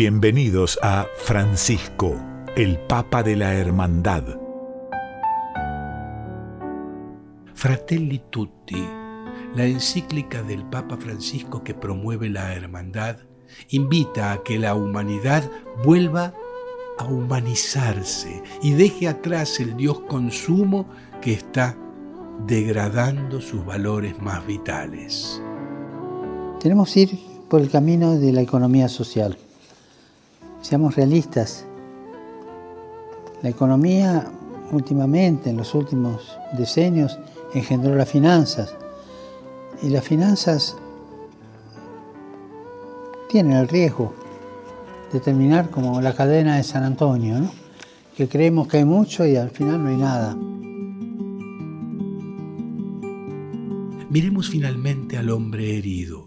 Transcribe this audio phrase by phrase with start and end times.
[0.00, 2.16] Bienvenidos a Francisco,
[2.56, 4.24] el Papa de la Hermandad.
[7.52, 8.82] Fratelli Tutti,
[9.54, 13.18] la encíclica del Papa Francisco que promueve la hermandad,
[13.68, 15.44] invita a que la humanidad
[15.84, 16.32] vuelva
[16.98, 20.88] a humanizarse y deje atrás el Dios consumo
[21.20, 21.76] que está
[22.46, 25.42] degradando sus valores más vitales.
[26.58, 27.18] Tenemos que ir
[27.50, 29.36] por el camino de la economía social.
[30.60, 31.64] Seamos realistas.
[33.42, 34.30] La economía
[34.72, 37.18] últimamente, en los últimos decenios,
[37.54, 38.74] engendró las finanzas.
[39.82, 40.76] Y las finanzas
[43.28, 44.12] tienen el riesgo
[45.12, 47.50] de terminar como la cadena de San Antonio, ¿no?
[48.16, 50.36] que creemos que hay mucho y al final no hay nada.
[54.10, 56.26] Miremos finalmente al hombre herido.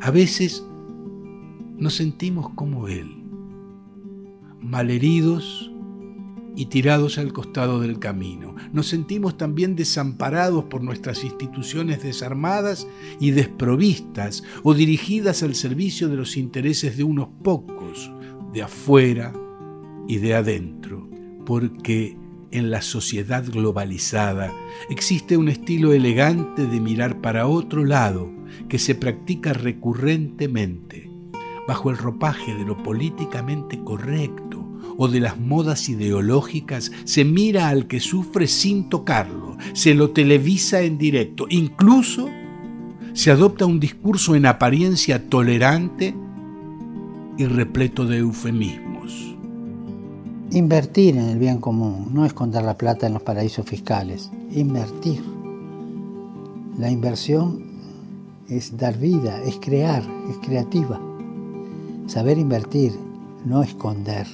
[0.00, 0.64] A veces
[1.78, 3.24] nos sentimos como Él,
[4.60, 5.70] malheridos
[6.56, 8.56] y tirados al costado del camino.
[8.72, 12.88] Nos sentimos también desamparados por nuestras instituciones desarmadas
[13.20, 18.10] y desprovistas o dirigidas al servicio de los intereses de unos pocos,
[18.54, 19.34] de afuera
[20.08, 21.08] y de adentro,
[21.44, 22.16] porque
[22.52, 24.50] en la sociedad globalizada
[24.88, 28.32] existe un estilo elegante de mirar para otro lado
[28.68, 31.15] que se practica recurrentemente
[31.66, 34.64] bajo el ropaje de lo políticamente correcto
[34.98, 40.80] o de las modas ideológicas, se mira al que sufre sin tocarlo, se lo televisa
[40.80, 42.28] en directo, incluso
[43.12, 46.14] se adopta un discurso en apariencia tolerante
[47.38, 49.36] y repleto de eufemismos.
[50.52, 55.22] Invertir en el bien común no es contar la plata en los paraísos fiscales, invertir.
[56.78, 57.64] La inversión
[58.48, 61.00] es dar vida, es crear, es creativa.
[62.06, 62.92] Saber invertir,
[63.44, 64.26] no esconder.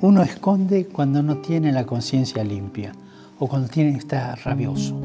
[0.00, 2.92] Uno esconde cuando no tiene la conciencia limpia
[3.38, 4.98] o cuando tiene, está rabioso.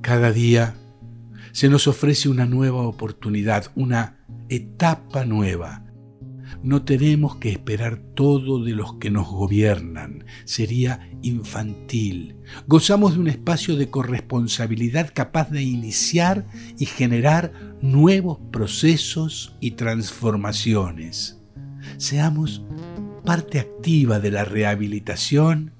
[0.00, 0.74] Cada día
[1.52, 4.18] se nos ofrece una nueva oportunidad, una
[4.48, 5.84] etapa nueva.
[6.62, 10.24] No tenemos que esperar todo de los que nos gobiernan.
[10.44, 12.36] Sería infantil.
[12.66, 16.46] Gozamos de un espacio de corresponsabilidad capaz de iniciar
[16.78, 21.38] y generar nuevos procesos y transformaciones.
[21.96, 22.62] Seamos
[23.24, 25.72] parte activa de la rehabilitación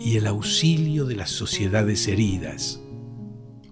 [0.00, 2.80] y el auxilio de las sociedades heridas.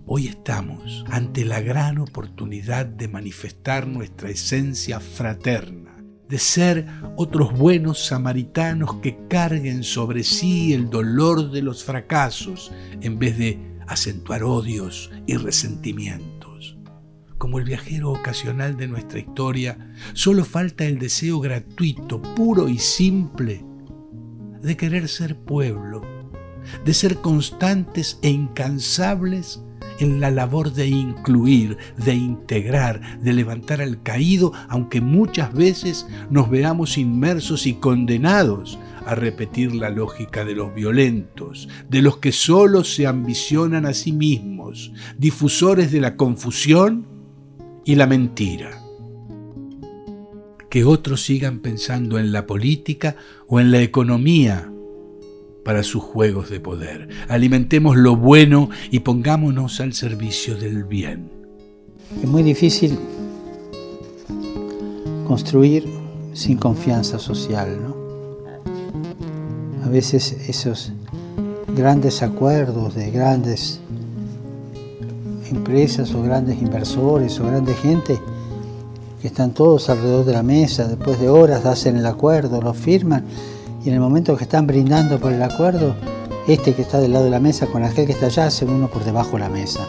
[0.06, 5.95] Hoy estamos ante la gran oportunidad de manifestar nuestra esencia fraterna,
[6.28, 13.18] de ser otros buenos samaritanos que carguen sobre sí el dolor de los fracasos en
[13.18, 16.76] vez de acentuar odios y resentimientos.
[17.38, 23.64] Como el viajero ocasional de nuestra historia, solo falta el deseo gratuito, puro y simple
[24.62, 26.02] de querer ser pueblo,
[26.84, 29.62] de ser constantes e incansables
[29.98, 36.50] en la labor de incluir, de integrar, de levantar al caído, aunque muchas veces nos
[36.50, 42.84] veamos inmersos y condenados a repetir la lógica de los violentos, de los que solo
[42.84, 47.06] se ambicionan a sí mismos, difusores de la confusión
[47.84, 48.82] y la mentira.
[50.68, 54.72] Que otros sigan pensando en la política o en la economía
[55.66, 57.08] para sus juegos de poder.
[57.28, 61.28] Alimentemos lo bueno y pongámonos al servicio del bien.
[62.22, 62.96] Es muy difícil
[65.26, 65.84] construir
[66.34, 67.96] sin confianza social, ¿no?
[69.84, 70.92] A veces esos
[71.76, 73.80] grandes acuerdos de grandes
[75.50, 78.20] empresas o grandes inversores o grande gente
[79.20, 83.24] que están todos alrededor de la mesa, después de horas hacen el acuerdo, lo firman
[83.86, 85.94] y en el momento que están brindando por el acuerdo,
[86.48, 88.88] este que está del lado de la mesa con aquel que está allá hace uno
[88.88, 89.86] por debajo de la mesa.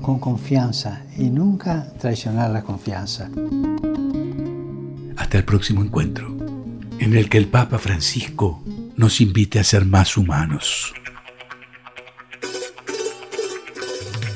[0.00, 3.28] con confianza y nunca traicionar la confianza.
[5.16, 6.34] Hasta el próximo encuentro,
[6.98, 8.62] en el que el Papa Francisco
[8.96, 10.94] nos invite a ser más humanos.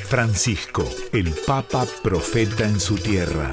[0.08, 3.52] Francisco, el Papa Profeta en su tierra